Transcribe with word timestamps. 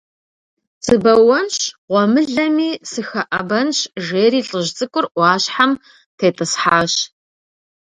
Сыбэуэнщ, 0.85 1.57
гъуэмылэми 1.89 2.69
сыхэӀэбэнщ,- 2.89 3.77
жери 4.05 4.39
лӀыжь 4.49 4.71
цӀыкӀур 4.77 5.05
Ӏуащхьэм 5.13 5.71
тетӀысхьащ. 6.17 6.93